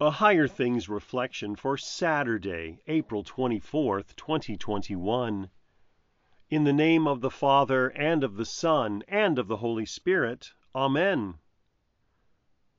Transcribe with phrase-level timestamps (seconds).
[0.00, 5.50] A Higher Things reflection for Saturday, April 24th, 2021.
[6.50, 10.52] In the name of the Father, and of the Son, and of the Holy Spirit.
[10.72, 11.40] Amen.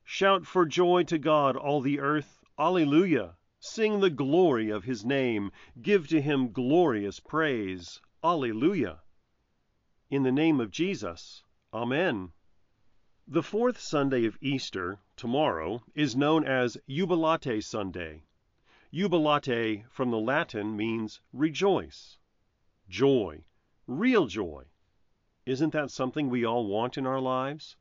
[0.02, 2.42] Shout for joy to God, all the earth.
[2.58, 3.36] Alleluia.
[3.58, 5.52] Sing the glory of his name.
[5.82, 8.00] Give to him glorious praise.
[8.24, 9.02] Alleluia.
[10.08, 11.44] In the name of Jesus.
[11.74, 12.32] Amen.
[13.28, 18.24] The fourth Sunday of Easter, tomorrow, is known as Jubilate Sunday.
[18.92, 22.18] Jubilate from the Latin means rejoice,
[22.88, 23.44] joy,
[23.86, 24.64] real joy.
[25.46, 27.76] Isn't that something we all want in our lives?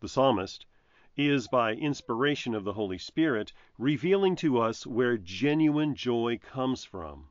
[0.00, 0.66] The psalmist
[1.14, 7.28] is, by inspiration of the Holy Spirit, revealing to us where genuine joy comes from.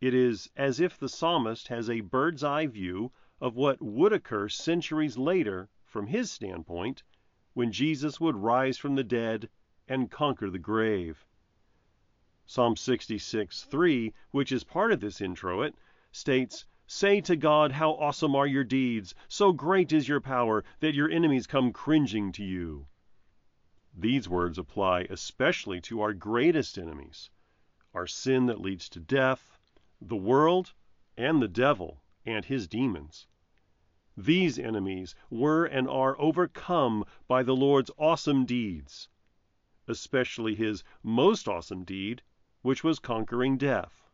[0.00, 4.48] It is as if the psalmist has a bird's eye view of what would occur
[4.48, 7.02] centuries later from his standpoint,
[7.54, 9.48] when Jesus would rise from the dead
[9.88, 11.26] and conquer the grave.
[12.46, 15.74] Psalm 66 3, which is part of this introit,
[16.12, 19.14] states, Say to God, How awesome are your deeds!
[19.28, 22.86] So great is your power that your enemies come cringing to you.
[23.96, 27.30] These words apply especially to our greatest enemies
[27.94, 29.58] our sin that leads to death,
[30.00, 30.72] the world,
[31.16, 33.26] and the devil and his demons.
[34.20, 39.08] These enemies were and are overcome by the Lord's awesome deeds,
[39.86, 42.22] especially his most awesome deed,
[42.62, 44.10] which was conquering death.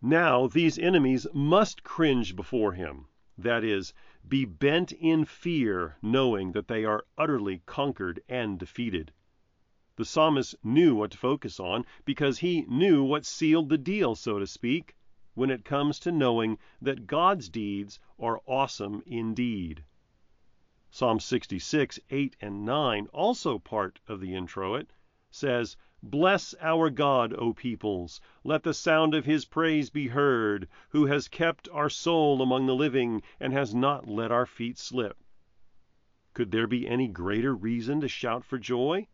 [0.00, 3.92] Now these enemies must cringe before him, that is,
[4.26, 9.12] be bent in fear, knowing that they are utterly conquered and defeated.
[9.96, 14.38] The psalmist knew what to focus on because he knew what sealed the deal, so
[14.38, 14.96] to speak
[15.34, 19.84] when it comes to knowing that God's deeds are awesome indeed.
[20.90, 24.92] Psalm 66, 8 and 9, also part of the introit,
[25.30, 28.20] says, Bless our God, O peoples.
[28.44, 32.74] Let the sound of his praise be heard, who has kept our soul among the
[32.74, 35.18] living and has not let our feet slip.
[36.34, 39.08] Could there be any greater reason to shout for joy?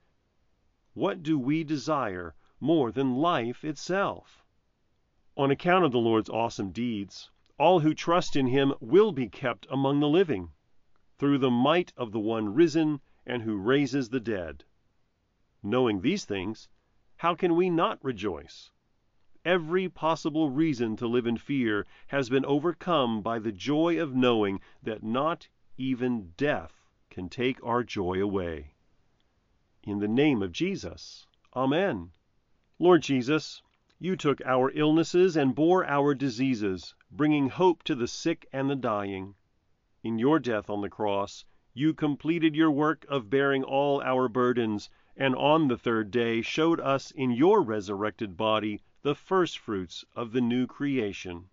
[0.92, 4.39] What do we desire more than life itself?
[5.36, 9.66] On account of the Lord's awesome deeds, all who trust in him will be kept
[9.70, 10.50] among the living,
[11.18, 14.64] through the might of the one risen and who raises the dead.
[15.62, 16.68] Knowing these things,
[17.18, 18.70] how can we not rejoice?
[19.44, 24.60] Every possible reason to live in fear has been overcome by the joy of knowing
[24.82, 25.48] that not
[25.78, 28.74] even death can take our joy away.
[29.82, 31.26] In the name of Jesus.
[31.54, 32.10] Amen.
[32.78, 33.62] Lord Jesus,
[34.02, 38.74] you took our illnesses and bore our diseases, bringing hope to the sick and the
[38.74, 39.34] dying.
[40.02, 41.44] In your death on the cross,
[41.74, 46.80] you completed your work of bearing all our burdens, and on the third day showed
[46.80, 51.50] us in your resurrected body the first fruits of the new creation.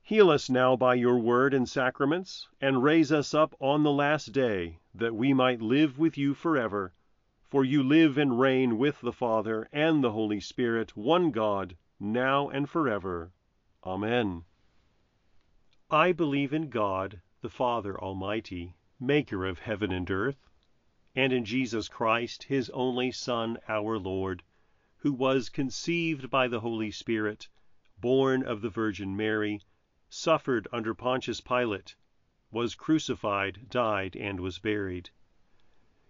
[0.00, 4.32] Heal us now by your word and sacraments, and raise us up on the last
[4.32, 6.94] day, that we might live with you forever
[7.48, 12.48] for you live and reign with the Father and the Holy Spirit, one God, now
[12.48, 13.30] and forever.
[13.84, 14.44] Amen.
[15.88, 20.48] I believe in God, the Father Almighty, maker of heaven and earth,
[21.14, 24.42] and in Jesus Christ, his only Son, our Lord,
[24.96, 27.46] who was conceived by the Holy Spirit,
[28.00, 29.62] born of the Virgin Mary,
[30.08, 31.94] suffered under Pontius Pilate,
[32.50, 35.10] was crucified, died, and was buried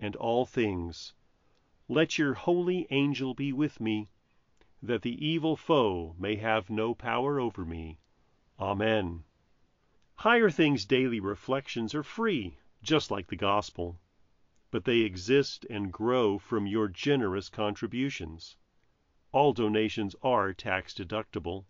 [0.00, 1.12] and all things.
[1.88, 4.10] Let your holy angel be with me,
[4.82, 7.98] that the evil foe may have no power over me.
[8.60, 9.24] Amen.
[10.16, 14.00] Higher Things Daily Reflections are free, just like the Gospel,
[14.70, 18.56] but they exist and grow from your generous contributions.
[19.32, 21.64] All donations are tax deductible.